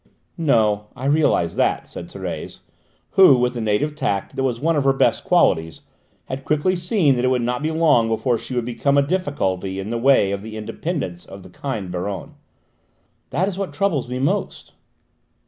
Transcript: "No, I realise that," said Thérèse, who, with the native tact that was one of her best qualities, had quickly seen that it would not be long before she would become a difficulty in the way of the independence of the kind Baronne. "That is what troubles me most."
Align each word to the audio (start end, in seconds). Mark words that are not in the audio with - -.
"No, 0.39 0.87
I 0.95 1.05
realise 1.05 1.53
that," 1.53 1.87
said 1.87 2.07
Thérèse, 2.07 2.61
who, 3.11 3.37
with 3.37 3.53
the 3.53 3.61
native 3.61 3.93
tact 3.93 4.35
that 4.35 4.41
was 4.41 4.59
one 4.59 4.75
of 4.75 4.83
her 4.83 4.93
best 4.93 5.23
qualities, 5.23 5.81
had 6.25 6.43
quickly 6.43 6.75
seen 6.75 7.15
that 7.15 7.23
it 7.23 7.27
would 7.27 7.43
not 7.43 7.61
be 7.61 7.69
long 7.69 8.07
before 8.07 8.39
she 8.39 8.55
would 8.55 8.65
become 8.65 8.97
a 8.97 9.03
difficulty 9.03 9.77
in 9.79 9.91
the 9.91 9.99
way 9.99 10.31
of 10.31 10.41
the 10.41 10.57
independence 10.57 11.23
of 11.23 11.43
the 11.43 11.51
kind 11.51 11.91
Baronne. 11.91 12.33
"That 13.29 13.47
is 13.47 13.59
what 13.59 13.73
troubles 13.75 14.09
me 14.09 14.17
most." 14.17 14.73